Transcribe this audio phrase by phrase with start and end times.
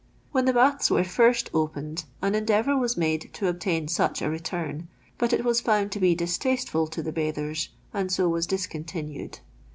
[0.31, 4.87] When the baths were first opened an endeavour was made to obtain such a return;
[5.19, 9.41] but it was found to be distasteful to the bathers, and so was discontinued.